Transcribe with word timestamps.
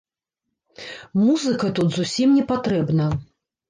Музыка 1.25 1.71
тут 1.79 1.87
зусім 2.01 2.29
не 2.41 2.51
патрэбна. 2.53 3.05